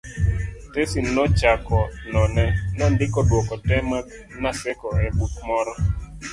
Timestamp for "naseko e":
4.41-5.07